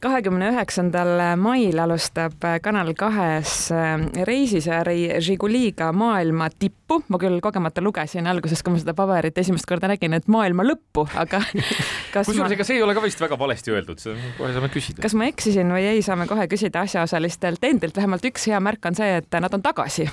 kahekümne 0.00 0.48
üheksandal 0.54 1.20
mail 1.36 1.78
alustab 1.82 2.40
Kanal 2.62 2.92
kahes 2.98 3.68
äh, 3.74 4.00
reisisari 4.24 5.20
Žiguliga 5.20 5.90
maailma 5.92 6.48
tippu. 6.50 7.02
ma 7.08 7.18
küll 7.20 7.40
kogemata 7.40 7.82
lugesin 7.84 8.26
alguses, 8.26 8.62
kui 8.62 8.74
ma 8.74 8.80
seda 8.80 8.94
paberit 8.96 9.36
esimest 9.38 9.68
korda 9.68 9.90
nägin, 9.90 10.14
et 10.16 10.28
maailma 10.32 10.64
lõppu, 10.66 11.04
aga 11.20 11.42
kusjuures 12.14 12.48
ma... 12.48 12.54
ega 12.56 12.66
see 12.66 12.78
ei 12.80 12.82
ole 12.82 12.96
ka 12.96 13.04
vist 13.04 13.20
väga 13.20 13.38
valesti 13.38 13.74
öeldud, 13.74 14.02
kohe 14.38 14.52
saame 14.56 14.70
küsida. 14.72 15.04
kas 15.04 15.14
ma 15.18 15.28
eksisin 15.30 15.70
või 15.74 15.84
ei, 15.92 16.02
saame 16.06 16.26
kohe 16.30 16.48
küsida 16.50 16.84
asjaosalistelt 16.88 17.64
endilt. 17.68 17.96
vähemalt 17.96 18.24
üks 18.30 18.48
hea 18.50 18.60
märk 18.60 18.90
on 18.90 18.98
see, 18.98 19.20
et 19.20 19.40
nad 19.40 19.54
on 19.54 19.62
tagasi 19.64 20.08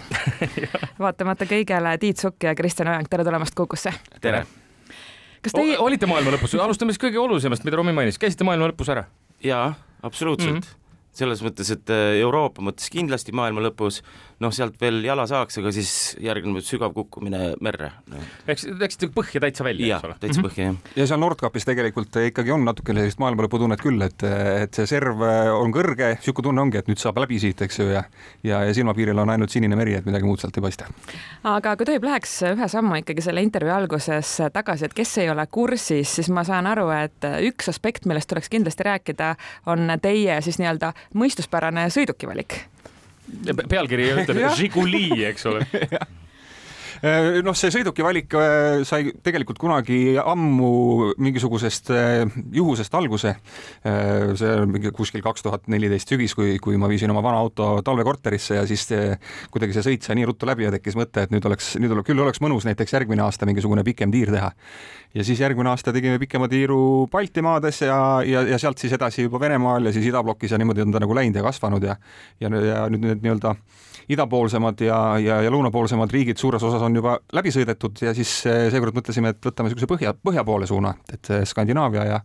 vaatamata 1.03 1.47
kõigele, 1.49 1.95
Tiit 2.01 2.21
Sukk 2.21 2.43
ja 2.49 2.55
Kristjan 2.55 2.91
Ojang, 2.91 3.07
tere 3.09 3.25
tulemast 3.27 3.55
Kukusse. 3.55 3.95
tere 4.21 4.43
kas 5.41 5.55
teie 5.55 5.79
olite 5.79 6.09
maailma 6.09 6.35
lõpus, 6.35 6.57
alustame 6.59 6.91
siis 6.91 7.01
kõige 7.01 7.23
olulisemast, 7.23 7.63
mida 7.63 7.79
Romi 7.79 7.95
mainis, 7.95 8.19
käisite 8.19 8.43
maailma 8.43 8.69
lõpus 8.73 8.91
ära? 8.91 9.07
Jaa, 9.43 9.73
absoluutselt 10.01 10.53
mm. 10.53 10.59
-hmm 10.59 10.86
selles 11.17 11.41
mõttes, 11.45 11.71
et 11.73 11.93
äh, 11.93 12.19
Euroopa 12.21 12.63
mõttes 12.65 12.91
kindlasti 12.93 13.35
maailma 13.35 13.63
lõpus, 13.67 14.01
noh, 14.43 14.53
sealt 14.53 14.77
veel 14.81 15.01
jala 15.05 15.27
saaks, 15.29 15.59
aga 15.61 15.73
siis 15.75 15.91
järgneb 16.23 16.61
sügav 16.65 16.93
kukkumine 16.95 17.55
merre 17.63 17.91
no.. 18.11 18.21
Läks, 18.47 18.67
läksite 18.79 19.09
põhja 19.13 19.41
täitsa 19.43 19.65
välja, 19.67 19.97
eks 19.97 20.07
ole? 20.07 20.17
täitsa 20.21 20.41
mhm. 20.41 20.49
põhja, 20.49 20.69
jah. 20.71 20.93
ja 21.01 21.07
seal 21.09 21.21
Nordkapis 21.23 21.67
tegelikult 21.67 22.19
ikkagi 22.27 22.53
on 22.53 22.65
natukene 22.67 23.05
sellist 23.05 23.21
maailmalõpu 23.23 23.61
tunnet 23.63 23.81
küll, 23.81 24.01
et, 24.05 24.25
et 24.63 24.77
see 24.77 24.89
serv 24.89 25.23
on 25.57 25.73
kõrge, 25.75 26.13
niisugune 26.17 26.49
tunne 26.49 26.65
ongi, 26.67 26.81
et 26.81 26.91
nüüd 26.91 27.01
saab 27.01 27.21
läbi 27.23 27.39
siit, 27.41 27.61
eks 27.65 27.81
ju, 27.81 27.89
ja 27.93 28.05
ja, 28.43 28.63
ja 28.63 28.73
silmapiiril 28.73 29.17
on 29.17 29.29
ainult 29.29 29.49
sinine 29.49 29.75
meri, 29.75 29.95
et 29.97 30.05
midagi 30.05 30.27
muud 30.27 30.41
sealt 30.41 30.57
ei 30.57 30.63
paista. 30.63 30.87
aga 31.47 31.75
kui 31.77 31.87
tohib, 31.89 32.05
läheks 32.07 32.35
ühe 32.51 32.69
sammu 32.71 33.01
ikkagi 33.01 33.23
selle 33.25 33.43
intervjuu 33.45 33.75
alguses 33.75 34.33
tagasi, 34.53 34.87
et 34.87 34.95
kes 34.97 35.17
ei 35.23 35.31
ole 35.33 35.47
kursis, 35.51 36.15
siis 36.19 36.29
ma 36.33 36.43
saan 36.47 36.69
aru, 36.69 36.87
et 36.95 37.27
üks 37.49 37.71
aspekt, 37.71 38.07
millest 38.09 38.29
tuleks 38.31 38.51
kindlasti 38.53 38.87
rääkida, 38.87 39.33
on 39.71 39.91
teie 40.01 40.39
siis 40.45 40.59
nii-öelda 40.61 40.93
mõistuspärane 41.15 41.87
sõidukivalik. 41.93 42.61
Pealkiri 43.67 44.11
ütleb 44.23 44.55
Žiguli, 44.55 45.09
eks 45.27 45.45
ole 45.49 45.65
noh, 47.45 47.55
see 47.57 47.71
sõiduki 47.73 48.05
valik 48.05 48.33
äh, 48.37 48.81
sai 48.87 49.11
tegelikult 49.23 49.59
kunagi 49.61 50.17
ammu 50.21 51.13
mingisugusest 51.21 51.91
äh, 51.93 52.37
juhusest 52.53 52.93
alguse. 52.97 53.35
see 54.37 54.51
on 54.61 54.71
mingi 54.71 54.91
kuskil 54.95 55.21
kaks 55.23 55.45
tuhat 55.45 55.67
neliteist 55.71 56.09
sügis, 56.09 56.33
kui, 56.35 56.57
kui 56.63 56.77
ma 56.77 56.89
viisin 56.89 57.11
oma 57.13 57.21
vana 57.23 57.39
auto 57.41 57.81
talvekorterisse 57.85 58.57
ja 58.57 58.65
siis 58.67 58.87
kuidagi 59.51 59.75
see 59.75 59.85
sõit 59.85 60.05
sai 60.05 60.17
nii 60.19 60.27
ruttu 60.29 60.47
läbi 60.49 60.65
ja 60.65 60.73
tekkis 60.73 60.97
mõte, 60.99 61.25
et 61.25 61.33
nüüd 61.33 61.45
oleks, 61.47 61.75
nüüd 61.81 61.93
oleks, 61.93 62.07
küll 62.09 62.23
oleks 62.23 62.41
mõnus 62.43 62.67
näiteks 62.67 62.93
järgmine 62.97 63.23
aasta 63.25 63.47
mingisugune 63.49 63.85
pikem 63.87 64.11
tiir 64.11 64.31
teha. 64.33 64.51
ja 65.13 65.23
siis 65.23 65.39
järgmine 65.39 65.71
aasta 65.71 65.93
tegime 65.95 66.19
pikema 66.19 66.49
tiiru 66.51 67.07
Baltimaades 67.11 67.81
ja, 67.81 67.99
ja, 68.25 68.43
ja 68.47 68.59
sealt 68.59 68.77
siis 68.77 68.93
edasi 68.93 69.27
juba 69.27 69.39
Venemaal 69.39 69.85
ja 69.85 69.93
siis 69.95 70.09
idablokis 70.09 70.51
ja 70.51 70.57
niimoodi 70.57 70.85
on 70.85 70.91
ta 70.91 71.03
nagu 71.03 71.15
läinud 71.15 71.35
ja 71.35 71.45
kasvanud 71.45 71.83
ja, 71.83 71.97
ja, 72.39 72.49
ja 72.49 72.85
nüüd 72.91 73.05
need 73.05 73.25
nii-öelda 73.25 73.55
idapoolsemad 74.09 74.81
ja, 74.81 74.97
ja, 75.19 75.41
ja 75.43 75.51
lõunapoolsemad 75.51 76.11
riigid 76.11 76.39
suures 76.39 76.63
osas 76.63 76.83
on 76.85 76.86
juba 76.95 77.17
läbi 77.33 77.51
sõidetud 77.51 77.99
ja 78.01 78.13
siis 78.17 78.31
eh, 78.45 78.67
seekord 78.73 78.95
mõtlesime, 78.95 79.33
et 79.33 79.49
võtame 79.49 79.69
niisuguse 79.69 79.89
põhja, 79.89 80.13
põhja 80.13 80.45
poole 80.47 80.67
suuna, 80.69 80.93
et 81.13 81.31
Skandinaavia 81.49 82.05
ja 82.07 82.21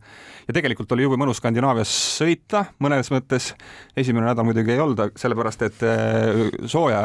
ja 0.46 0.54
tegelikult 0.54 0.90
oli 0.94 1.06
jube 1.06 1.18
mõnus 1.20 1.38
Skandinaavias 1.40 1.92
sõita 2.18 2.64
mõnes 2.82 3.10
mõttes. 3.12 3.52
esimene 3.96 4.26
nädal 4.26 4.46
muidugi 4.46 4.72
ei 4.74 4.80
olnud, 4.82 5.14
sellepärast 5.18 5.62
et 5.66 5.84
eh, 5.86 6.50
sooja 6.66 7.04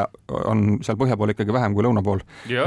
on 0.50 0.78
seal 0.84 0.98
põhja 1.00 1.16
pool 1.18 1.32
ikkagi 1.34 1.54
vähem 1.54 1.74
kui 1.76 1.84
lõuna 1.86 2.02
pool. 2.04 2.22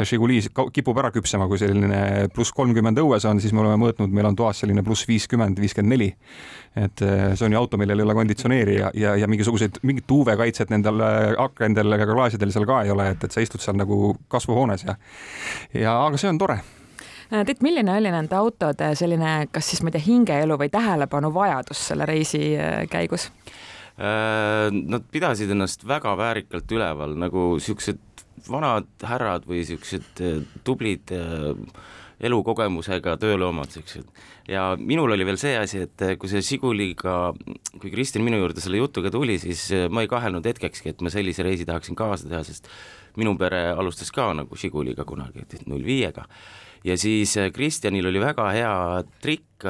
Žiguli 0.07 0.41
kipub 0.73 0.97
ära 0.97 1.11
küpsema, 1.11 1.47
kui 1.51 1.59
selline 1.61 2.29
pluss 2.33 2.53
kolmkümmend 2.55 2.99
õues 3.01 3.25
on, 3.29 3.41
siis 3.43 3.53
me 3.53 3.63
oleme 3.65 3.79
mõõtnud, 3.81 4.11
meil 4.13 4.31
on 4.31 4.37
toas 4.37 4.63
selline 4.63 4.83
pluss 4.83 5.07
viiskümmend, 5.09 5.59
viiskümmend 5.59 5.95
neli. 5.95 6.11
et 6.75 7.01
eh, 7.03 7.33
see 7.35 7.45
on 7.45 7.51
ju 7.51 7.59
auto, 7.59 7.77
millel 7.77 7.99
ei 7.99 8.05
ole 8.05 8.13
konditsioneeri 8.15 8.77
ja, 8.77 8.91
ja, 8.95 9.15
ja 9.19 9.27
mingisuguseid, 9.27 9.81
mingit 9.83 10.11
UV-kaitset 10.11 10.69
nendel 10.71 11.01
akendel 11.43 11.97
ega 11.97 12.07
klaasidel 12.07 12.53
seal 12.53 12.65
ka 12.69 12.77
ei 12.85 12.93
ole, 12.93 13.09
et, 13.11 13.25
et 13.27 13.33
sa 13.33 13.43
istud 13.43 13.59
seal 13.59 13.75
nagu 13.75 14.13
kasvuhoones 14.31 14.80
ja 14.85 14.95
ja 15.73 15.95
aga 16.05 16.19
see 16.21 16.29
on 16.31 16.39
tore 16.41 16.57
äh, 17.31 17.43
Tiit, 17.47 17.63
milline 17.65 17.95
oli 17.97 18.11
nende 18.13 18.37
autode 18.37 18.93
selline, 18.99 19.47
kas 19.51 19.71
siis 19.71 19.83
ma 19.83 19.91
ei 19.91 19.97
tea, 19.97 20.05
hingeelu 20.07 20.57
või 20.59 20.71
tähelepanuvajadus 20.73 21.87
selle 21.91 22.07
reisi 22.09 22.43
äh, 22.57 22.83
käigus? 22.91 23.29
Äh, 24.01 24.67
nad 24.71 25.07
pidasid 25.11 25.51
ennast 25.53 25.87
väga 25.87 26.15
väärikalt 26.19 26.71
üleval, 26.71 27.15
nagu 27.19 27.55
siuksed 27.61 27.99
vanad 28.49 28.87
härrad 29.05 29.45
või 29.45 29.61
siuksed 29.67 30.21
tublid 30.65 31.11
elukogemusega 32.21 33.15
tööloomad, 33.21 33.71
siuksed. 33.73 34.07
ja 34.49 34.71
minul 34.77 35.15
oli 35.15 35.25
veel 35.25 35.39
see 35.41 35.55
asi, 35.57 35.85
et 35.87 36.05
kui 36.21 36.29
see 36.29 36.43
Žiguliga, 36.45 37.33
kui 37.79 37.91
Kristjan 37.93 38.25
minu 38.25 38.39
juurde 38.41 38.63
selle 38.63 38.81
jutuga 38.81 39.11
tuli, 39.13 39.39
siis 39.41 39.67
ma 39.89 40.05
ei 40.05 40.11
kahelnud 40.11 40.45
hetkekski, 40.45 40.93
et 40.93 41.01
ma 41.01 41.13
sellise 41.13 41.45
reisi 41.45 41.67
tahaksin 41.67 41.97
kaasa 41.97 42.29
teha, 42.29 42.43
sest 42.47 42.69
minu 43.19 43.35
pere 43.39 43.69
alustas 43.75 44.11
ka 44.13 44.31
nagu 44.37 44.57
Žiguliga 44.57 45.05
kunagi, 45.07 45.45
et 45.45 45.65
null 45.67 45.83
viiega. 45.85 46.27
ja 46.83 46.97
siis 46.97 47.35
äh, 47.37 47.51
Kristjanil 47.53 48.07
oli 48.09 48.21
väga 48.21 48.49
hea 48.55 48.75
trikk 49.21 49.65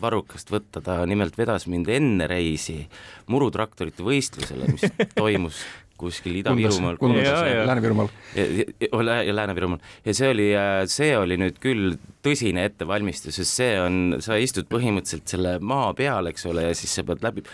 varrukast 0.00 0.50
võtta, 0.50 0.80
ta 0.82 1.04
nimelt 1.06 1.36
vedas 1.38 1.68
mind 1.70 1.86
enne 1.94 2.26
reisi 2.26 2.80
murutraktorite 3.30 4.02
võistlusele, 4.02 4.72
mis 4.72 4.88
toimus 5.20 5.60
kuskil 6.00 6.38
Ida-Virumaal. 6.40 6.98
Lääne-Virumaal. 7.00 8.12
ja, 8.36 9.34
Lääne-Virumaal 9.34 9.80
ja 10.04 10.16
see 10.16 10.30
oli, 10.34 10.50
äh, 10.56 10.82
see 10.90 11.12
oli 11.18 11.38
nüüd 11.40 11.58
küll 11.62 11.96
tõsine 12.26 12.66
ettevalmistus, 12.70 13.38
sest 13.40 13.62
see 13.62 13.72
on, 13.80 14.20
sa 14.24 14.38
istud 14.40 14.68
põhimõtteliselt 14.72 15.36
selle 15.36 15.56
maa 15.62 15.92
peal, 15.96 16.30
eks 16.32 16.46
ole, 16.50 16.68
ja 16.70 16.78
siis 16.78 16.94
sa 16.98 17.06
pead 17.06 17.24
läbi 17.26 17.46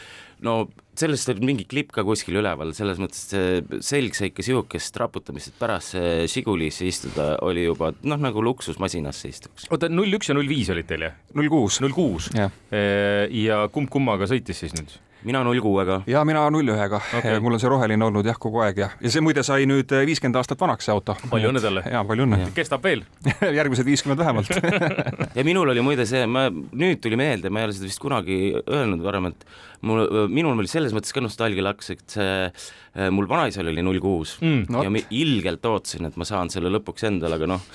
no 0.42 0.54
sellest 0.98 1.30
oli 1.32 1.46
mingi 1.52 1.64
klipp 1.68 1.92
ka 1.94 2.04
kuskil 2.06 2.36
üleval, 2.40 2.72
selles 2.76 3.00
mõttes 3.00 3.22
see 3.32 3.62
selg 3.84 4.16
sai 4.16 4.30
ikka 4.30 4.44
sihukest 4.46 4.98
raputamist, 5.00 5.52
et 5.52 5.60
pärast 5.60 5.94
see 5.94 6.26
Žigulisse 6.32 6.88
istuda 6.88 7.28
oli 7.46 7.64
juba 7.64 7.92
noh, 8.02 8.20
nagu 8.20 8.42
luksusmasinasse 8.44 9.30
istuks. 9.32 9.68
oota, 9.70 9.90
null 9.92 10.18
üks 10.18 10.30
ja 10.30 10.36
null 10.36 10.50
viis 10.50 10.70
olid 10.72 10.88
teil 10.90 11.06
jah? 11.08 11.16
null 11.38 11.52
kuus. 11.52 11.80
null 11.84 11.96
kuus. 11.96 12.28
ja 12.32 13.62
kumb 13.72 13.92
kummaga 13.92 14.28
sõitis 14.30 14.64
siis 14.64 14.76
nüüd? 14.76 14.98
Mina 15.24 15.42
null 15.46 15.60
kuuega. 15.62 16.00
ja 16.10 16.24
mina 16.28 16.42
null 16.52 16.72
ühega 16.74 17.00
okay., 17.18 17.38
mul 17.42 17.56
on 17.56 17.62
see 17.62 17.70
roheline 17.70 18.06
olnud 18.06 18.26
jah, 18.26 18.38
kogu 18.40 18.62
aeg 18.64 18.80
ja, 18.82 18.88
ja 19.02 19.12
see 19.12 19.22
muide 19.24 19.44
sai 19.46 19.66
nüüd 19.70 19.92
eh, 19.94 20.04
viiskümmend 20.08 20.38
aastat 20.40 20.60
vanaks, 20.62 20.88
see 20.88 20.94
auto. 20.94 21.16
palju 21.30 21.52
õnne 21.52 21.62
talle. 21.62 21.84
ja 21.92 22.02
palju 22.08 22.26
õnne. 22.26 22.50
kestab 22.56 22.84
veel 22.86 23.04
järgmised 23.58 23.88
viiskümmend 23.88 24.22
vähemalt 24.22 24.52
ja 25.38 25.46
minul 25.46 25.72
oli 25.74 25.84
muide 25.84 26.06
see, 26.08 26.24
ma 26.26 26.48
nüüd 26.50 27.02
tuli 27.04 27.18
meelde, 27.20 27.52
ma 27.52 27.62
ei 27.62 27.70
ole 27.70 27.76
seda 27.76 27.90
vist 27.90 28.02
kunagi 28.02 28.40
öelnud 28.62 29.04
varem, 29.04 29.30
et 29.32 29.46
mul, 29.88 30.04
minul 30.32 30.58
oli 30.58 30.70
selles 30.70 30.94
mõttes 30.96 31.14
ka 31.14 31.24
nostalgialaks, 31.24 31.94
et 31.94 32.06
see 32.18 32.36
eh, 32.46 33.10
mul 33.14 33.30
vanaisal 33.30 33.70
oli 33.72 33.84
null 33.84 34.02
kuus 34.02 34.38
mm, 34.42 34.70
no. 34.72 34.86
ja 34.86 34.92
ma 34.92 35.02
ilgelt 35.10 35.66
ootasin, 35.68 36.10
et 36.10 36.18
ma 36.20 36.28
saan 36.28 36.52
selle 36.52 36.72
lõpuks 36.72 37.10
endale, 37.10 37.38
aga 37.40 37.54
noh 37.54 37.68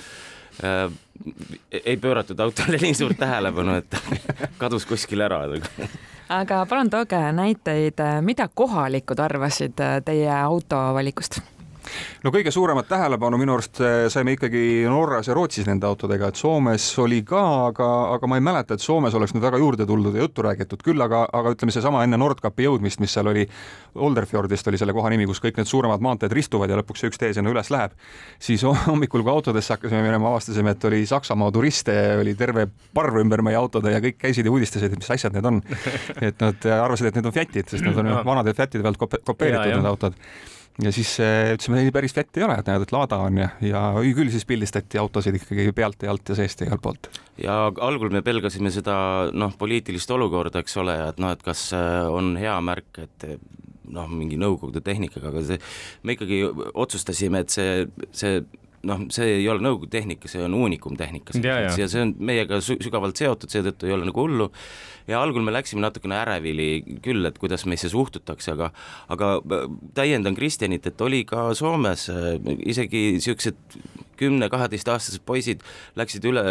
äh, 0.64 0.92
ei 1.84 1.96
pööratud 1.96 2.40
autole 2.40 2.80
nii 2.80 2.94
suurt 2.94 3.18
tähelepanu, 3.18 3.78
et 3.82 4.00
kadus 4.62 4.86
kuskile 4.86 5.26
ära. 5.28 5.42
Aga 6.28 6.64
palun 6.68 6.90
tooge 6.92 7.20
näiteid, 7.32 8.02
mida 8.22 8.48
kohalikud 8.54 9.20
arvasid 9.24 9.80
teie 10.04 10.32
auto 10.40 10.80
valikust 10.94 11.40
no 12.24 12.32
kõige 12.34 12.52
suuremat 12.54 12.88
tähelepanu 12.88 13.38
minu 13.40 13.54
arust 13.56 13.80
eh, 13.84 14.06
saime 14.12 14.34
ikkagi 14.36 14.62
Norras 14.88 15.28
ja 15.30 15.36
Rootsis 15.36 15.68
nende 15.68 15.86
autodega, 15.88 16.30
et 16.30 16.40
Soomes 16.40 16.86
oli 17.02 17.20
ka, 17.26 17.42
aga, 17.68 17.88
aga 18.16 18.30
ma 18.30 18.38
ei 18.38 18.44
mäleta, 18.44 18.76
et 18.76 18.84
Soomes 18.84 19.14
oleks 19.14 19.34
nüüd 19.34 19.44
väga 19.44 19.60
juurde 19.62 19.86
tuldud 19.88 20.16
ja 20.16 20.24
juttu 20.24 20.44
räägitud, 20.46 20.82
küll 20.84 21.02
aga, 21.04 21.24
aga 21.32 21.54
ütleme, 21.54 21.74
seesama 21.74 22.02
enne 22.06 22.18
Nordkapi 22.20 22.66
jõudmist, 22.66 23.02
mis 23.02 23.14
seal 23.14 23.30
oli, 23.30 23.46
Olderfjordist 23.94 24.68
oli 24.70 24.80
selle 24.80 24.94
koha 24.96 25.12
nimi, 25.12 25.28
kus 25.30 25.42
kõik 25.44 25.60
need 25.60 25.70
suuremad 25.70 26.02
maanteed 26.04 26.34
ristuvad 26.34 26.70
ja 26.70 26.78
lõpuks 26.80 27.06
üks 27.08 27.20
tee 27.20 27.32
sinna 27.36 27.52
üles 27.52 27.72
läheb, 27.74 27.94
siis 28.42 28.64
hommikul, 28.88 29.24
kui 29.24 29.34
autodesse 29.34 29.76
hakkasime 29.76 30.02
minema, 30.04 30.32
avastasime, 30.32 30.74
et 30.74 30.90
oli 30.90 31.04
Saksamaa 31.08 31.54
turiste, 31.54 31.96
oli 32.20 32.34
terve 32.38 32.68
parv 32.94 33.22
ümber 33.22 33.42
meie 33.46 33.58
autode 33.58 33.94
ja 33.94 34.02
kõik 34.04 34.20
käisid 34.20 34.48
ja 34.48 34.54
uudistasid, 34.54 34.92
et 34.92 35.02
mis 35.02 35.10
asjad 35.14 35.34
need 35.36 35.48
on. 35.48 35.62
et 36.28 36.38
nad 36.42 36.70
arvasid, 36.78 37.10
et 37.10 37.18
need 37.18 37.28
on 37.28 37.34
Fiatid, 37.34 37.70
sest 37.70 37.86
nad 37.86 37.98
on 38.02 38.14
vanade 38.26 38.54
Fiatide 38.56 38.84
pealt 38.84 39.00
kopeeritud, 39.24 39.74
need 39.78 39.90
autod 39.90 40.16
ja 40.82 40.92
siis 40.94 41.14
äh, 41.22 41.52
ütlesime, 41.56 41.82
ei 41.82 41.92
päris 41.94 42.14
vett 42.16 42.38
ei 42.38 42.44
ole, 42.46 42.58
näed, 42.66 42.84
et 42.84 42.94
laada 42.94 43.18
on 43.26 43.40
ja, 43.42 43.48
ja 43.64 43.82
küll 44.16 44.30
siis 44.34 44.46
pildistati 44.48 45.00
autosid 45.00 45.40
ikkagi 45.40 45.72
pealt 45.76 46.04
ja 46.06 46.12
alt 46.14 46.30
ja 46.30 46.38
seest 46.38 46.62
ja 46.62 46.68
igalt 46.68 46.84
poolt. 46.84 47.10
ja 47.42 47.60
algul 47.84 48.12
me 48.14 48.22
pelgasime 48.26 48.72
seda 48.74 48.98
noh, 49.32 49.54
poliitilist 49.58 50.10
olukorda, 50.14 50.62
eks 50.62 50.78
ole, 50.82 50.94
et 51.08 51.18
noh, 51.22 51.34
et 51.34 51.42
kas 51.42 51.70
äh, 51.76 52.04
on 52.10 52.36
hea 52.38 52.54
märk, 52.64 53.02
et 53.04 53.28
noh, 53.88 54.08
mingi 54.12 54.38
Nõukogude 54.38 54.82
tehnikaga, 54.84 55.32
aga 55.32 55.42
see, 55.48 55.60
me 56.04 56.14
ikkagi 56.14 56.42
otsustasime, 56.74 57.42
et 57.44 57.54
see, 57.54 57.86
see 58.12 58.42
noh, 58.88 59.04
see 59.14 59.38
ei 59.38 59.48
ole 59.50 59.62
nõukogude 59.64 59.92
tehnika, 59.92 60.30
see 60.30 60.42
on 60.44 60.56
uunikumtehnika 60.58 61.36
ja, 61.42 61.58
ja. 61.66 61.74
ja 61.84 61.88
see 61.90 62.04
on 62.06 62.14
meiega 62.30 62.60
sügavalt 62.64 63.20
seotud, 63.20 63.52
seetõttu 63.52 63.88
ei 63.88 63.94
ole 63.96 64.08
nagu 64.08 64.24
hullu. 64.24 64.48
ja 65.08 65.22
algul 65.22 65.44
me 65.44 65.54
läksime 65.54 65.84
natukene 65.84 66.18
ärevili 66.22 66.98
küll, 67.04 67.24
et 67.28 67.38
kuidas 67.40 67.66
meisse 67.70 67.90
suhtutakse, 67.92 68.56
aga 68.56 68.72
aga 69.14 69.32
täiendan 69.96 70.36
Kristjanit, 70.38 70.86
et 70.86 71.00
oli 71.04 71.24
ka 71.28 71.50
Soomes 71.58 72.08
äh, 72.12 72.36
isegi 72.66 73.08
niisugused 73.18 73.78
kümne-kaheteistaastased 74.18 75.24
poisid 75.26 75.64
läksid 75.98 76.24
üle, 76.28 76.42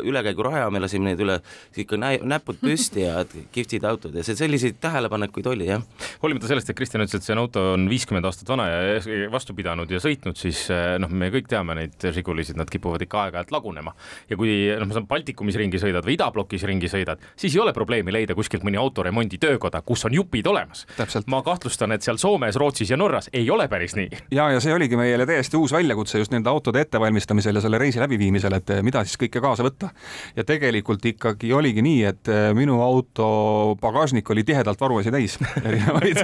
ülekäiguraja, 0.00 0.70
me 0.72 0.82
lasime 0.82 1.10
neid 1.10 1.22
üle, 1.24 1.40
ikka 1.76 1.98
nä 2.00 2.14
näpud 2.22 2.60
püsti 2.62 3.04
ja 3.04 3.24
kihvtid 3.52 3.84
autod 3.88 4.16
ja 4.16 4.24
see 4.26 4.38
selliseid 4.38 4.80
tähelepanekuid 4.82 5.46
oli 5.50 5.68
jah. 5.70 5.82
hoolimata 6.22 6.50
sellest, 6.50 6.70
et 6.70 6.78
Kristjan 6.78 7.04
ütles, 7.04 7.20
et 7.20 7.26
see 7.26 7.36
auto 7.38 7.72
on 7.74 7.86
viiskümmend 7.90 8.26
aastat 8.28 8.50
vana 8.50 8.68
ja 8.70 9.28
vastu 9.32 9.54
pidanud 9.56 9.90
ja 9.90 10.00
sõitnud, 10.02 10.38
siis 10.38 10.66
noh, 10.70 11.10
me 11.10 11.30
kõik 11.34 11.48
teame 11.50 11.76
neid 11.78 12.08
Žigulisid, 12.14 12.58
nad 12.60 12.70
kipuvad 12.70 13.02
ikka 13.04 13.24
aeg-ajalt 13.24 13.54
lagunema 13.54 13.94
ja 14.30 14.38
kui 14.40 14.54
noh, 14.70 14.86
ma 14.88 14.96
saan 14.96 15.08
Baltikumis 15.10 15.58
ringi 15.60 15.80
sõidad 15.82 16.06
või 16.06 16.16
idablokis 16.18 16.66
ringi 16.68 16.90
sõidad, 16.90 17.22
siis 17.40 17.56
ei 17.56 17.62
ole 17.64 17.74
probleemi 17.76 18.14
leida 18.14 18.36
kuskilt 18.38 18.64
mõni 18.66 18.78
autoremondi 18.80 19.40
töökoda, 19.42 19.82
kus 19.86 20.04
on 20.08 20.14
jupid 20.14 20.46
olemas. 20.50 20.86
ma 21.26 21.42
kahtlustan, 21.46 21.92
et 21.92 22.06
seal 22.06 22.20
Soomes, 22.20 22.56
Rootsis 22.60 22.90
ja 22.90 22.98
Norras 23.00 23.30
ei 23.32 23.50
ole 23.50 23.68
päris 23.68 23.96
nii. 23.98 24.24
ja, 24.30 24.50
ja 24.54 24.60
see 24.60 24.74
oligi 24.74 24.98
meile 24.98 25.26
täiesti 25.26 25.56
uus 25.56 25.72
väljakutse 25.72 26.18
just 26.18 26.34
nende 26.34 26.50
autode 26.50 26.84
ettevalmistamisel 27.00 27.54
ja 27.54 27.60
selle 27.60 27.78
reisi 27.78 28.00
läbiviimisel, 28.00 28.52
et 28.56 28.70
eh, 28.70 28.82
mida 28.82 29.02
siis 29.04 29.18
kõike 29.20 29.40
kaasa 29.42 29.64
võtta. 29.64 29.90
ja 30.36 30.44
tegelikult 30.44 31.04
ikkagi 31.04 31.52
oligi 31.52 31.82
nii, 31.82 32.02
et 32.04 32.28
eh, 32.28 32.50
minu 32.54 32.80
auto 32.82 33.76
pagasnik 33.80 34.28
oli 34.30 34.44
tihedalt 34.44 34.80
varuasi 34.80 35.10
täis 35.10 35.38
erinevaid 35.68 36.20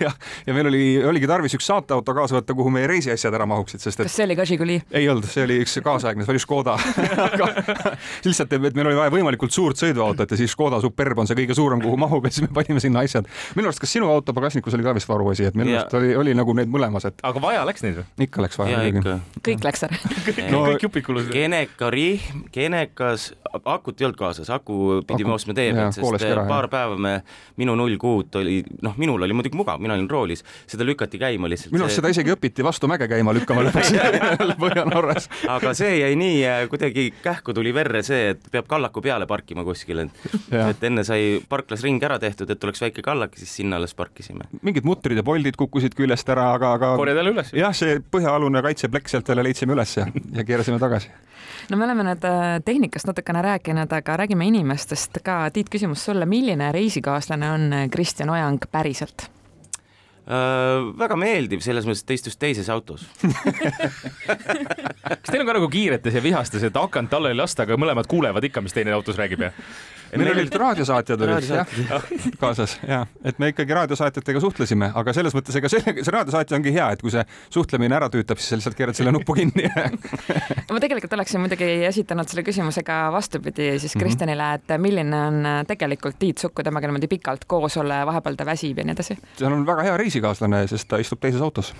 ja, 0.00 0.12
ja 0.46 0.54
meil 0.54 0.68
oli, 0.70 0.82
oligi 1.04 1.26
tarvis 1.26 1.54
üks 1.58 1.66
saateauto 1.66 2.14
kaasa 2.14 2.38
võtta, 2.38 2.54
kuhu 2.54 2.70
meie 2.74 2.86
reisiasjad 2.90 3.34
ära 3.34 3.46
mahuksid, 3.48 3.80
sest 3.80 4.00
et 4.00 4.08
kas 4.08 4.18
see 4.18 4.26
oli 4.28 4.36
ka 4.38 4.46
Žiguli? 4.48 4.80
ei 4.92 5.08
olnud, 5.08 5.28
see 5.30 5.46
oli 5.46 5.60
üks 5.64 5.78
kaasaegne, 5.84 6.26
see 6.26 6.34
oli 6.36 6.42
Škoda 6.42 6.76
aga 7.28 7.50
lihtsalt, 8.26 8.52
et 8.52 8.78
meil 8.78 8.92
oli 8.92 9.00
vaja 9.00 9.14
võimalikult 9.14 9.54
suurt 9.54 9.80
sõiduautot 9.80 10.34
ja 10.34 10.40
siis 10.40 10.52
Škoda 10.54 10.82
Superb 10.84 11.22
on 11.22 11.30
see 11.30 11.38
kõige 11.42 11.56
suurem, 11.58 11.82
kuhu 11.84 11.98
mahub 12.00 12.28
ja 12.28 12.34
siis 12.34 12.46
me 12.46 12.52
panime 12.54 12.82
sinna 12.84 13.04
asjad. 13.06 13.28
minu 13.56 13.70
arust, 13.70 13.82
kas 13.82 13.96
sinu 13.96 14.10
auto 14.12 14.36
pagasnikus 14.36 14.76
oli 14.76 14.86
ka 14.86 14.96
vist 14.96 15.10
varuasi, 15.10 15.48
et 15.48 15.58
minu 15.58 15.74
arust 15.74 15.98
oli, 15.98 16.14
oli 16.18 16.36
nagu 16.38 16.56
need 16.58 16.70
mõlemas, 16.72 17.08
et. 17.08 17.22
aga 17.26 17.42
vaja 17.42 17.64
läks 17.68 17.86
neid 17.86 18.02
või? 18.02 18.08
ikka 18.28 18.44
läks 18.44 18.60
vaja. 18.60 19.18
kõik 19.44 19.64
läks 19.64 19.86
ära 19.88 19.98
no, 20.52 20.62
kõik 20.66 20.86
jupid 20.86 21.06
kulusid. 21.06 21.32
Geneka 21.34 21.90
rihm, 21.92 22.44
Genekas, 22.54 23.30
akut 23.64 24.00
ei 24.00 24.08
olnud 24.08 24.18
kaasas, 24.18 24.50
aku 24.52 25.00
pidime 25.08 25.34
ostma 25.34 25.54
tee 25.56 25.72
pealt, 25.74 25.96
sest 25.96 26.26
ära, 26.26 26.44
paar 26.48 26.68
jah. 26.68 26.72
päeva 26.72 26.98
me, 27.00 27.14
minu 27.60 27.74
null 27.78 27.96
kuut 28.00 28.38
oli, 28.40 28.60
noh, 28.84 28.96
minul 29.00 29.24
oli 29.26 29.36
muidugi 29.36 29.58
mugav, 29.58 29.80
mina 29.82 29.96
olin 29.96 30.08
roolis, 30.10 30.44
seda 30.68 30.86
lükati 30.86 31.20
käima 31.20 31.50
lihtsalt. 31.50 31.72
minu 31.74 31.86
arust 31.86 31.96
see... 31.96 32.02
seda 32.02 32.12
isegi 32.14 32.34
õpiti 32.34 32.66
vastu 32.66 32.90
mäge 32.90 33.08
käima 33.10 33.34
lükkama 33.36 33.64
lõpuks 33.68 33.92
Põhja-Norras. 34.62 35.28
aga 35.48 35.72
see 35.78 35.98
jäi 36.00 36.14
nii 36.18 36.38
äh, 36.46 36.62
kuidagi 36.70 37.08
kähku 37.22 37.54
tuli 37.56 37.72
verre 37.74 38.02
see, 38.06 38.34
et 38.34 38.50
peab 38.52 38.68
kallaku 38.70 39.02
peale 39.04 39.28
parkima 39.30 39.64
kuskil, 39.66 40.04
et, 40.04 40.26
et 40.58 40.86
enne 40.88 41.04
sai 41.06 41.38
parklas 41.48 41.84
ring 41.86 42.02
ära 42.04 42.18
tehtud, 42.22 42.50
et 42.50 42.68
oleks 42.68 42.82
väike 42.84 43.04
kallak, 43.04 43.36
siis 43.38 43.54
sinna 43.60 43.78
alles 43.80 43.94
parkisime. 43.98 44.48
mingid 44.62 44.86
mutrid 44.88 45.18
ja 45.18 45.26
poldid 45.26 45.58
kukkusid 45.58 45.96
küljest 45.98 46.28
ära, 46.34 46.50
aga, 46.56 46.74
aga. 46.78 46.92
korjad 47.00 47.22
jälle 47.22 47.34
üles? 47.36 47.52
jah, 47.56 47.74
see 47.76 47.98
põhjaalune 48.12 48.62
kaitseplekk 48.64 49.10
sealt 49.12 49.28
jälle 49.32 49.46
leidsime 49.46 49.76
üles 49.76 49.96
ja, 49.98 50.07
ja 50.34 50.44
keerasime 50.44 50.78
tagasi 50.82 51.10
no 51.70 51.76
me 51.76 51.84
oleme 51.88 52.06
nüüd 52.06 52.24
äh, 52.28 52.58
tehnikast 52.64 53.08
natukene 53.08 53.42
rääkinud, 53.44 53.92
aga 53.92 54.16
räägime 54.22 54.46
inimestest 54.48 55.20
ka. 55.24 55.40
Tiit, 55.54 55.68
küsimus 55.72 56.04
sulle, 56.08 56.26
milline 56.28 56.70
reisikaaslane 56.72 57.50
on 57.50 57.72
äh, 57.72 57.88
Kristjan 57.92 58.30
Ojang 58.32 58.62
päriselt? 58.72 59.28
Äh, 60.28 60.88
väga 61.00 61.16
meeldiv, 61.16 61.62
selles 61.64 61.86
mõttes, 61.88 62.04
et 62.04 62.08
ta 62.10 62.16
istus 62.16 62.36
teises 62.36 62.68
autos 62.68 63.06
kas 65.08 65.30
teil 65.30 65.40
on 65.40 65.48
ka 65.48 65.54
nagu 65.56 65.70
kiiretes 65.72 66.18
ja 66.18 66.20
vihastes, 66.24 66.66
et 66.68 66.76
akent 66.76 67.14
alla 67.16 67.32
ei 67.32 67.38
lasta, 67.38 67.64
aga 67.64 67.78
mõlemad 67.80 68.08
kuulevad 68.10 68.44
ikka, 68.44 68.60
mis 68.64 68.76
teine 68.76 68.92
autos 68.96 69.16
räägib 69.20 69.46
ja? 69.46 69.54
meil 70.16 70.30
olid 70.32 70.54
raadiosaatjad 70.62 71.24
olid 71.26 71.48
jah 71.48 72.08
kaasas 72.40 72.76
ja, 72.86 73.02
et 73.24 73.38
me 73.42 73.50
ikkagi 73.52 73.76
raadiosaatjatega 73.76 74.42
suhtlesime, 74.42 74.90
aga 74.98 75.14
selles 75.16 75.36
mõttes, 75.36 75.56
ega 75.60 75.70
see, 75.72 75.82
see 75.84 76.14
raadiosaatja 76.14 76.58
ongi 76.58 76.72
hea, 76.74 76.88
et 76.94 77.02
kui 77.04 77.12
see 77.14 77.24
suhtlemine 77.54 77.96
ära 77.98 78.08
tüütab, 78.12 78.40
siis 78.40 78.52
sa 78.54 78.60
lihtsalt 78.60 78.78
keerad 78.78 78.98
selle 78.98 79.12
nupu 79.14 79.36
kinni 79.38 79.68
ma 80.72 80.80
tegelikult 80.82 81.16
oleksin 81.18 81.42
muidugi 81.44 81.68
esitanud 81.88 82.30
selle 82.30 82.44
küsimuse 82.46 82.84
ka 82.86 83.00
vastupidi 83.14 83.70
siis 83.76 83.94
mhm. 83.94 84.04
Kristjanile, 84.04 84.50
et 84.58 84.76
milline 84.82 85.22
on 85.28 85.50
tegelikult 85.68 86.18
Tiit 86.18 86.40
Sukk, 86.42 86.56
kui 86.58 86.66
temaga 86.66 86.88
niimoodi 86.88 87.10
pikalt 87.10 87.46
koos 87.50 87.76
olla 87.80 88.02
ja 88.02 88.08
vahepeal 88.08 88.38
ta 88.38 88.48
väsib 88.48 88.80
ja 88.80 88.88
nii 88.88 88.96
edasi? 88.96 89.18
see 89.38 89.48
on 89.48 89.66
väga 89.68 89.86
hea 89.86 90.00
reisikaaslane, 90.00 90.64
sest 90.70 90.88
ta 90.90 91.00
istub 91.02 91.20
teises 91.22 91.44
autos 91.44 91.74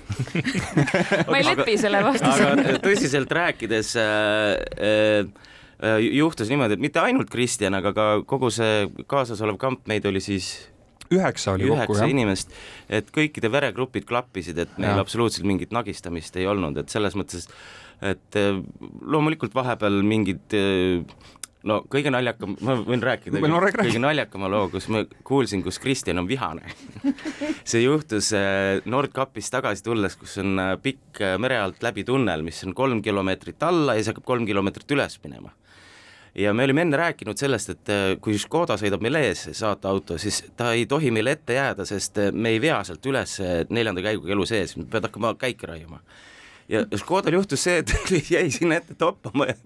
ma 1.31 1.41
ei 1.41 1.47
lepi 1.49 1.79
selle 1.81 2.05
vastusega. 2.05 2.55
aga 2.55 2.79
tõsiselt 2.85 3.33
rääkides 3.41 3.95
äh, 3.99 4.07
äh, 4.79 5.09
Äh, 5.09 5.27
juhtus 5.79 6.51
niimoodi, 6.51 6.75
et 6.75 6.83
mitte 6.83 7.03
ainult 7.03 7.31
Kristjan, 7.31 7.77
aga 7.79 7.93
ka 7.95 8.09
kogu 8.27 8.51
see 8.55 8.89
kaasasolev 9.11 9.59
kamp, 9.61 9.85
meid 9.91 10.07
oli 10.11 10.23
siis 10.25 10.51
üheksa 11.15 11.55
oli 11.55 11.69
üheksa 11.69 11.87
kokku, 11.87 11.99
jah? 12.03 12.11
inimest, 12.13 12.55
et 12.91 13.13
kõikide 13.15 13.51
veregrupid 13.53 14.07
klappisid, 14.09 14.59
et 14.65 14.75
meil 14.81 14.97
ja. 14.97 15.05
absoluutselt 15.05 15.47
mingit 15.49 15.73
nagistamist 15.75 16.37
ei 16.37 16.49
olnud, 16.51 16.77
et 16.83 16.93
selles 16.93 17.17
mõttes, 17.19 17.49
et 18.05 18.41
äh, 18.41 18.59
loomulikult 19.01 19.55
vahepeal 19.57 20.03
mingid 20.07 20.59
äh, 21.59 21.69
no 21.71 21.81
kõige 21.91 22.13
naljakam, 22.15 22.57
ma 22.65 22.79
võin 22.87 23.05
rääkida 23.05 23.43
no, 23.43 23.61
kõige 23.79 24.03
naljakama 24.03 24.51
loo, 24.53 24.67
kus 24.73 24.89
ma 24.93 25.05
kuulsin, 25.27 25.63
kus 25.67 25.81
Kristjan 25.83 26.23
on 26.23 26.29
vihane. 26.31 26.71
See 27.69 27.85
juhtus 27.85 28.33
Nordkapist 28.89 29.53
tagasi 29.53 29.85
tulles, 29.87 30.17
kus 30.17 30.39
on 30.43 30.59
pikk 30.83 31.23
mere 31.43 31.61
alt 31.63 31.83
läbi 31.85 32.07
tunnel, 32.09 32.47
mis 32.47 32.63
on 32.67 32.77
kolm 32.79 33.03
kilomeetrit 33.05 33.63
alla 33.69 33.97
ja 33.97 34.03
siis 34.03 34.15
hakkab 34.15 34.29
kolm 34.33 34.47
kilomeetrit 34.49 34.97
üles 34.97 35.19
minema. 35.25 35.55
Ja 36.39 36.55
me 36.55 36.65
olime 36.65 36.85
enne 36.85 36.97
rääkinud 36.97 37.39
sellest, 37.41 37.71
et 37.73 37.91
äh, 37.91 38.13
kui 38.23 38.37
Škoda 38.39 38.77
sõidab 38.79 39.03
meil 39.03 39.19
ees, 39.19 39.49
saateauto, 39.59 40.19
siis 40.23 40.45
ta 40.57 40.71
ei 40.77 40.85
tohi 40.87 41.11
meile 41.15 41.35
ette 41.35 41.57
jääda, 41.57 41.87
sest 41.89 42.21
äh, 42.23 42.29
me 42.33 42.53
ei 42.55 42.61
vea 42.63 42.77
sealt 42.87 43.07
üles 43.11 43.39
äh, 43.43 43.63
neljanda 43.75 44.05
käiguga 44.05 44.37
elu 44.37 44.47
sees, 44.47 44.77
peame 44.79 45.09
hakkama 45.09 45.33
käike 45.41 45.67
raiuma. 45.67 45.99
ja 46.69 46.85
Škodal 47.01 47.41
juhtus 47.41 47.65
see, 47.67 47.81
et 47.83 47.91
jäi 48.37 48.51
sinna 48.55 48.79
ette 48.79 48.95
toppama 48.95 49.49
ja 49.51 49.57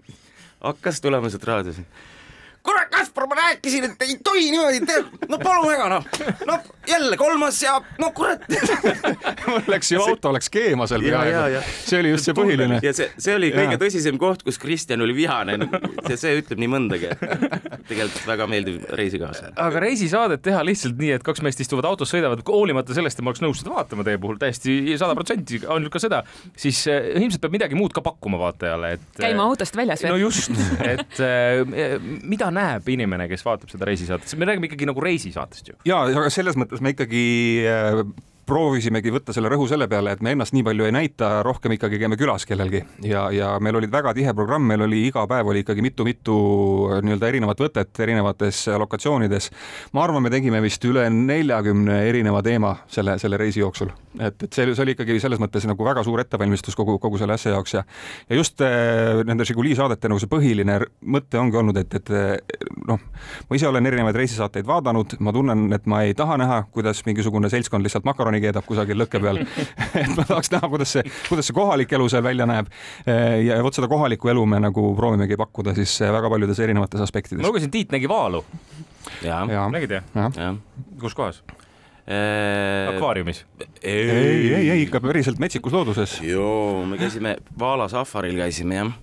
hakkas 0.63 1.01
tulema 1.01 1.29
sealt 1.29 1.43
raadios 1.43 1.81
kurat, 2.63 2.89
Kaspar, 2.91 3.27
ma 3.27 3.35
rääkisin, 3.35 3.83
et 3.83 4.01
ei 4.05 4.17
tohi 4.23 4.51
niimoodi 4.51 4.79
teha, 4.87 5.03
no 5.27 5.39
palun 5.41 5.67
väga 5.67 5.89
noh, 5.91 6.05
no 6.47 6.57
jälle 6.87 7.17
kolmas 7.17 7.59
ja 7.63 7.73
no 7.99 8.11
kurat 8.15 8.45
mul 9.47 9.67
läks 9.67 9.91
ju 9.91 10.01
auto 10.03 10.31
läks 10.35 10.49
keema 10.53 10.87
seal 10.87 11.03
peaaegu, 11.03 11.63
see 11.83 11.99
oli 11.99 12.13
just 12.13 12.29
see 12.29 12.35
põhiline. 12.37 12.79
ja 12.83 12.93
see, 12.95 13.09
see 13.17 13.35
oli 13.35 13.49
kõige 13.55 13.75
ja. 13.75 13.81
tõsisem 13.81 14.19
koht, 14.21 14.45
kus 14.47 14.59
Kristjan 14.61 15.03
oli 15.03 15.15
vihane, 15.17 15.57
see, 16.07 16.17
see 16.21 16.37
ütleb 16.39 16.61
nii 16.63 16.71
mõndagi. 16.71 17.11
tegelikult 17.89 18.27
väga 18.29 18.47
meeldiv 18.51 18.87
reisikaaslane. 18.95 19.55
aga 19.65 19.83
reisisaadet 19.83 20.43
teha 20.47 20.63
lihtsalt 20.63 20.99
nii, 21.03 21.11
et 21.17 21.27
kaks 21.27 21.43
meest 21.43 21.59
istuvad 21.63 21.89
autos, 21.89 22.13
sõidavad, 22.15 22.45
hoolimata 22.47 22.95
sellest, 22.95 23.19
et 23.19 23.27
ma 23.27 23.33
oleks 23.33 23.43
nõus 23.43 23.59
seda 23.63 23.75
vaatama 23.75 24.07
teie 24.07 24.21
puhul 24.23 24.39
täiesti 24.39 24.95
sada 25.01 25.17
protsenti, 25.19 25.59
ainult 25.67 25.91
ka 25.91 26.03
seda, 26.03 26.23
siis 26.55 26.85
äh, 26.91 27.11
ilmselt 27.19 27.43
peab 27.43 27.59
midagi 27.59 27.79
muud 27.79 27.91
ka 27.95 28.03
pakkuma 28.05 28.39
vaatajale, 28.39 28.95
et. 28.95 29.05
käima 29.19 29.47
autost 29.51 29.75
väljas 29.75 30.05
või? 30.05 30.15
no 30.15 30.21
just, 30.23 30.51
et 30.93 31.23
äh, 31.23 31.99
mida 32.23 32.52
näeb 32.53 32.89
inimene, 32.93 33.27
kes 33.31 33.45
vaatab 33.45 33.71
seda 33.73 33.87
reisisaadet, 33.89 34.29
sest 34.29 34.39
me 34.39 34.49
räägime 34.49 34.69
ikkagi 34.69 34.89
nagu 34.89 35.03
reisisaatest 35.03 35.73
ju. 35.73 35.79
ja, 35.89 36.03
aga 36.05 36.29
selles 36.33 36.59
mõttes 36.59 36.83
me 36.83 36.93
ikkagi 36.95 37.25
äh, 37.69 38.03
proovisimegi 38.45 39.11
võtta 39.13 39.33
selle 39.35 39.49
rõhu 39.51 39.67
selle 39.69 39.87
peale, 39.91 40.13
et 40.13 40.21
me 40.25 40.33
ennast 40.35 40.55
nii 40.55 40.65
palju 40.67 40.87
ei 40.87 40.93
näita, 40.95 41.29
rohkem 41.45 41.75
ikkagi 41.77 41.99
käime 42.01 42.17
külas 42.19 42.45
kellelgi 42.47 42.83
ja, 43.07 43.25
ja 43.31 43.53
meil 43.63 43.77
oli 43.79 43.89
väga 43.91 44.13
tihe 44.17 44.33
programm, 44.35 44.67
meil 44.67 44.83
oli 44.85 45.05
iga 45.07 45.25
päev 45.29 45.51
oli 45.53 45.63
ikkagi 45.63 45.85
mitu-mitu 45.85 46.37
nii-öelda 47.05 47.29
erinevat 47.31 47.63
võtet 47.63 48.03
erinevates 48.03 48.65
lokatsioonides. 48.79 49.49
ma 49.93 50.03
arvan, 50.03 50.23
me 50.23 50.33
tegime 50.33 50.61
vist 50.63 50.83
üle 50.85 51.05
neljakümne 51.13 52.01
erineva 52.09 52.43
teema 52.43 52.75
selle, 52.87 53.17
selle 53.21 53.39
reisi 53.39 53.63
jooksul, 53.63 53.93
et, 54.19 54.43
et 54.43 54.49
see, 54.51 54.67
see 54.73 54.85
oli 54.85 54.97
ikkagi 54.97 55.19
selles 55.23 55.41
mõttes 55.41 55.67
nagu 55.69 55.87
väga 55.87 56.03
suur 56.03 56.23
ettevalmistus 56.23 56.75
kogu, 56.75 56.97
kogu 56.99 57.21
selle 57.21 57.37
asja 57.37 57.55
jaoks 57.55 57.77
ja 57.77 57.85
ja 58.29 58.35
just 58.35 58.61
äh, 58.61 59.23
nende 59.25 59.45
Žiguli 59.47 59.75
saadete 59.75 60.11
nagu 60.11 60.21
see 60.21 60.31
põhiline 60.31 60.79
mõte 61.15 61.39
ongi 61.39 61.59
olnud, 61.59 61.77
et, 61.79 61.95
et 61.99 62.11
noh, 62.87 62.99
ma 63.49 63.57
ise 63.57 63.67
olen 63.69 63.87
erinevaid 63.87 64.17
reisisaateid 64.17 64.67
vaadanud, 64.67 65.17
ma 65.23 65.33
tunnen, 65.35 65.65
et 65.75 65.87
ma 65.89 66.03
ei 66.07 66.15
taha 66.17 66.37
näha, 66.41 66.61
kuidas 66.73 67.03
mingisugune 67.07 67.49
seltskond 67.53 67.85
lihtsalt 67.85 68.07
makaroni 68.07 68.32
makaroni 68.33 68.41
keedab 68.41 68.65
kusagil 68.65 68.97
lõkke 68.97 69.21
peal 69.21 69.41
et 70.01 70.13
ma 70.15 70.25
tahaks 70.25 70.51
näha, 70.53 70.69
kuidas 70.69 70.93
see, 70.95 71.03
kuidas 71.29 71.47
see 71.47 71.55
kohalik 71.55 71.91
elu 71.93 72.09
seal 72.09 72.23
välja 72.23 72.47
näeb. 72.49 72.69
ja 73.45 73.61
vot 73.63 73.75
seda 73.75 73.89
kohalikku 73.91 74.29
elu 74.29 74.45
me 74.45 74.59
nagu 74.63 74.93
proovimegi 74.97 75.37
pakkuda 75.37 75.75
siis 75.77 75.99
väga 76.01 76.29
paljudes 76.29 76.59
erinevates 76.59 77.01
aspektides. 77.01 77.41
ma 77.41 77.49
lugesin, 77.51 77.71
Tiit 77.73 77.91
nägi 77.91 78.09
vaalu. 78.09 78.43
nägid 79.23 79.99
jah? 79.99 80.55
kus 80.99 81.15
kohas? 81.15 81.43
akvaariumis? 82.03 83.45
ei, 83.81 84.09
ei, 84.09 84.69
ei 84.69 84.81
ikka 84.83 85.01
päriselt 85.01 85.39
metsikus 85.39 85.73
looduses. 85.73 86.19
joo, 86.21 86.85
me 86.85 86.97
käisime 86.97 87.37
Vaala 87.59 87.87
safaril 87.91 88.37
käisime 88.41 88.81
jah 88.81 88.93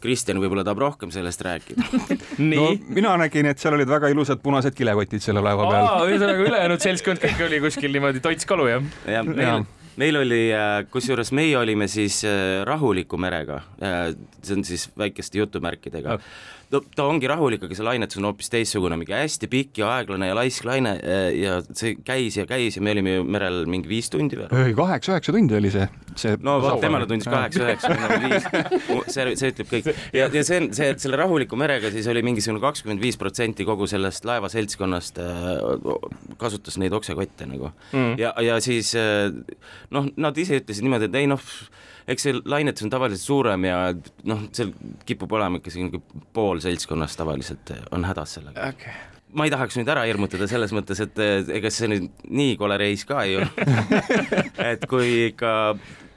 Kristjan 0.00 0.40
võib-olla 0.42 0.64
tahab 0.66 0.82
rohkem 0.84 1.12
sellest 1.14 1.42
rääkida 1.46 1.86
no 2.52 2.70
mina 2.88 3.16
nägin, 3.20 3.50
et 3.50 3.62
seal 3.62 3.76
olid 3.78 3.90
väga 3.90 4.12
ilusad 4.12 4.42
punased 4.44 4.76
kilekotid 4.76 5.24
selle 5.24 5.42
laeva 5.44 5.68
peal. 5.70 5.90
ühesõnaga 6.10 6.48
ülejäänud 6.48 6.86
seltskond 6.86 7.22
kõik 7.22 7.44
oli 7.48 7.60
kuskil 7.66 7.94
niimoodi 7.96 8.24
toits 8.24 8.48
kalu 8.48 8.70
jah? 8.70 8.88
jah, 9.08 9.26
meil, 9.26 9.66
meil 10.00 10.20
oli, 10.22 10.40
äh, 10.54 10.84
kusjuures 10.92 11.32
meie 11.36 11.56
olime 11.58 11.88
siis 11.90 12.22
äh, 12.28 12.62
rahuliku 12.68 13.18
merega, 13.20 13.60
äh, 13.82 14.12
see 14.42 14.56
on 14.58 14.64
siis 14.66 14.88
väikeste 14.98 15.42
jutumärkidega. 15.42 16.18
No 16.70 16.80
ta 16.94 17.06
ongi 17.10 17.28
rahulik, 17.30 17.64
aga 17.66 17.76
see 17.76 17.86
lainetus 17.86 18.20
on 18.20 18.28
hoopis 18.28 18.50
teistsugune, 18.52 18.98
mingi 19.00 19.14
hästi 19.14 19.48
pikk 19.50 19.80
ja 19.82 19.90
aeglane 19.96 20.28
ja 20.30 20.36
laisk 20.38 20.66
laine 20.68 20.92
äh, 20.98 21.26
ja 21.40 21.58
see 21.66 21.96
käis 22.06 22.38
ja 22.38 22.46
käis 22.48 22.78
ja 22.78 22.84
me 22.84 22.94
olime 22.94 23.16
ju 23.16 23.24
merel 23.26 23.64
mingi 23.70 23.90
viis 23.90 24.10
tundi 24.12 24.38
või? 24.38 24.74
kaheksa-üheksa 24.78 25.34
tundi 25.34 25.56
oli 25.58 25.72
see, 25.74 25.88
see. 26.14 26.36
no 26.46 26.58
vot, 26.62 26.78
temale 26.82 27.08
tundis 27.10 27.28
kaheksa-üheksa, 27.30 27.92
mina 27.96 28.10
olin 28.10 28.26
viis. 28.28 28.48
see, 29.14 29.34
see 29.40 29.52
ütleb 29.54 29.72
kõik 29.72 29.90
ja, 30.16 30.28
ja 30.30 30.44
see 30.46 30.62
on 30.62 30.70
see, 30.76 30.92
selle 31.02 31.20
rahuliku 31.20 31.58
merega 31.60 31.90
siis 31.94 32.08
oli 32.12 32.22
mingisugune 32.26 32.62
kakskümmend 32.62 33.02
viis 33.02 33.18
protsenti 33.20 33.66
kogu 33.68 33.90
sellest 33.90 34.28
laevaseltskonnast 34.30 35.18
kasutas 36.40 36.78
neid 36.80 36.94
oksekotte 36.96 37.50
nagu 37.50 37.72
mm. 37.90 38.14
ja, 38.20 38.34
ja 38.46 38.60
siis 38.62 38.94
noh, 38.94 40.10
nad 40.20 40.38
ise 40.38 40.60
ütlesid 40.62 40.86
niimoodi, 40.86 41.10
et 41.10 41.18
ei 41.18 41.30
noh, 41.30 41.42
eks 42.10 42.26
see 42.26 42.40
lainetus 42.44 42.86
on 42.86 42.92
tavaliselt 42.92 43.26
suurem 43.26 43.68
ja 43.68 43.78
noh, 44.28 44.48
seal 44.56 44.74
kipub 45.08 45.38
olema 45.38 45.60
ikka 45.60 45.74
selline 45.74 46.02
pool 46.34 46.62
seltskonnast 46.62 47.20
tavaliselt 47.20 47.74
on 47.94 48.08
hädas 48.08 48.38
sellega 48.38 48.72
okay 48.74 48.98
ma 49.34 49.46
ei 49.46 49.52
tahaks 49.52 49.78
nüüd 49.78 49.90
ära 49.92 50.04
hirmutada 50.08 50.48
selles 50.50 50.72
mõttes, 50.74 50.98
et 51.04 51.18
ega 51.54 51.70
see 51.70 51.90
nüüd 51.90 52.08
nii 52.26 52.56
kole 52.58 52.78
reis 52.80 53.06
ka 53.06 53.22
ei 53.26 53.38
ole 53.38 53.48
et 54.72 54.86
kui 54.90 55.28
ikka 55.30 55.52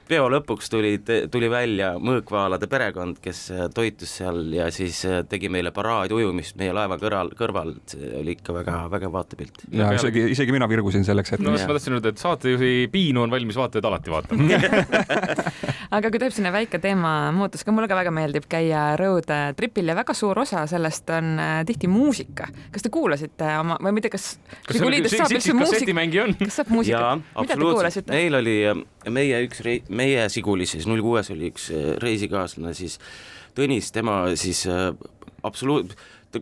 peo 0.08 0.26
lõpuks 0.28 0.68
tuli, 0.68 0.92
tuli 1.32 1.48
välja 1.48 1.94
mõõkvaalade 2.02 2.68
perekond, 2.70 3.18
kes 3.24 3.40
äh, 3.54 3.62
toitus 3.74 4.12
seal 4.18 4.40
ja 4.52 4.66
siis 4.74 5.00
tegi 5.30 5.48
meile 5.52 5.72
paraadujumist 5.74 6.58
meie 6.60 6.74
laeva 6.76 6.98
kõrval, 7.00 7.32
kõrval, 7.38 7.72
see 7.88 8.10
oli 8.18 8.34
ikka 8.36 8.56
väga 8.58 8.82
vägev 8.92 9.14
vaatepilt. 9.14 9.64
ja 9.72 9.92
isegi, 9.96 10.26
isegi 10.34 10.54
mina 10.54 10.68
virgusin 10.68 11.06
selleks 11.08 11.34
hetkeks. 11.34 11.48
no 11.48 11.56
ma 11.56 11.78
tahtsin 11.78 11.96
öelda, 11.96 12.12
et 12.12 12.20
saatejuhi 12.20 12.72
piinu 12.92 13.24
on 13.24 13.32
valmis 13.32 13.56
vaatajaid 13.58 13.88
alati 13.90 14.14
vaatama 14.14 14.48
aga 15.94 16.10
kui 16.10 16.20
teeb 16.22 16.34
selline 16.34 16.52
väike 16.54 16.80
teema 16.82 17.12
muutus, 17.34 17.64
ka 17.66 17.74
mulle 17.74 17.88
ka 17.90 17.98
väga 17.98 18.12
meeldib 18.14 18.48
käia 18.50 18.84
road 19.00 19.30
tripil 19.58 19.90
ja 19.90 19.96
väga 19.98 20.16
suur 20.16 20.38
osa 20.42 20.64
sellest 20.70 21.10
on 21.14 21.34
äh, 21.42 21.54
tihti 21.68 21.90
muusika. 21.90 22.48
kas 22.74 22.84
te 22.84 22.92
kuulasite 22.94 23.50
oma, 23.60 23.78
või 23.84 24.04
tea, 24.04 24.14
kas 24.14 24.34
kas 24.66 24.80
saab 24.80 25.36
üldse 25.36 25.56
muusika, 25.56 25.96
kas 26.42 26.58
saab 26.60 26.74
muusikat, 26.74 27.22
mida 27.38 27.54
te 27.54 27.60
kuulasite? 27.60 28.12
meil 28.12 28.40
oli 28.40 28.56
meie 29.14 29.44
üks 29.46 29.62
rei-, 29.66 29.82
meie 29.88 30.28
Sigulis 30.32 30.74
siis 30.76 30.88
null 30.90 31.04
kuues 31.04 31.30
oli 31.34 31.52
üks 31.52 31.70
äh, 31.74 31.94
reisikaaslane 32.02 32.74
siis 32.76 32.98
Tõnis, 33.54 33.92
tema 33.94 34.16
siis 34.34 34.64
äh, 34.66 34.88
absoluut-, 35.46 35.94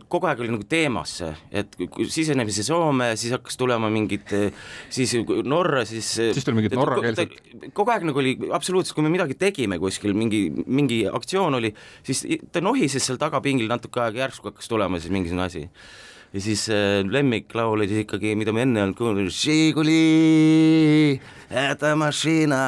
kogu 0.09 0.27
aeg 0.29 0.43
oli 0.43 0.51
nagu 0.53 0.65
teemasse, 0.69 1.29
et 1.53 1.75
sisenemise 2.11 2.65
Soome, 2.65 3.11
siis 3.19 3.33
hakkas 3.35 3.57
tulema 3.59 3.89
mingid, 3.93 4.31
siis 4.93 5.15
Norra, 5.47 5.83
siis 5.89 6.07
siis 6.19 6.45
tuli 6.45 6.59
mingid 6.61 6.77
norrakeelsed. 6.77 7.35
kogu 7.75 7.93
aeg 7.93 8.07
nagu 8.09 8.23
oli 8.23 8.35
absoluutselt, 8.55 8.95
kui 8.97 9.05
me 9.05 9.13
midagi 9.13 9.37
tegime 9.39 9.79
kuskil, 9.81 10.15
mingi, 10.17 10.45
mingi 10.65 11.03
aktsioon 11.09 11.59
oli, 11.59 11.73
siis 12.05 12.25
ta 12.53 12.63
nohises 12.63 13.05
seal 13.05 13.21
tagapingil 13.21 13.69
natuke 13.71 14.03
aega, 14.03 14.25
järsku 14.27 14.51
hakkas 14.51 14.71
tulema 14.71 15.01
siis 15.01 15.13
mingisugune 15.13 15.45
asi. 15.45 15.67
ja 16.33 16.41
siis 16.41 16.67
äh, 16.73 17.01
lemmiklaul 17.05 17.77
oli 17.77 17.87
siis 17.91 18.05
ikkagi, 18.07 18.35
mida 18.39 18.53
me 18.55 18.65
enne 18.65 18.81
ei 18.81 18.87
olnud 18.87 18.97
kuulnud, 18.97 19.33
Žiguli, 19.33 21.19
hädamašina 21.53 22.63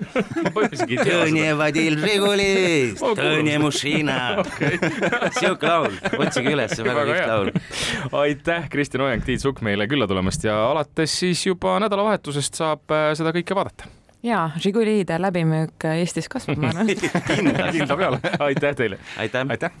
Tõnje 0.00 1.52
vadil 1.58 1.98
Žiguli, 2.00 2.48
Tõnje 2.98 3.58
Mušina. 3.62 4.18
sihuke 5.38 5.68
laul, 5.68 5.94
otsige 6.18 6.54
üles, 6.54 6.74
väga 6.84 7.06
kihvt 7.10 7.28
laul. 7.30 7.52
aitäh, 8.24 8.68
Kristjan 8.72 9.06
Ojang, 9.06 9.24
Tiit 9.24 9.44
Sukk 9.44 9.62
meile 9.66 9.86
külla 9.90 10.08
tulemast 10.10 10.44
ja 10.44 10.56
alates 10.70 11.18
siis 11.22 11.46
juba 11.46 11.78
nädalavahetusest 11.84 12.54
saab 12.60 12.82
äh, 12.94 13.12
seda 13.18 13.30
kõike 13.36 13.56
vaadata. 13.56 13.84
Ja 14.22 14.50
Žigulide 14.60 15.16
läbimüük 15.16 15.84
Eestis 15.96 16.28
kasvab, 16.28 16.58
ma 16.60 16.68
arvan. 16.68 16.90
Kindla 17.74 17.96
peale, 17.96 18.18
aitäh 18.38 18.74
teile. 18.76 18.98
aitäh, 19.18 19.46
aitäh.. 19.48 19.68